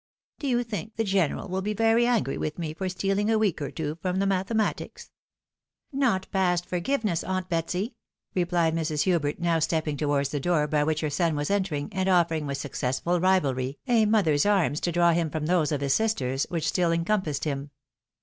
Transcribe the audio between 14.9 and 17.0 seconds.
draw him from those of his sister's, which still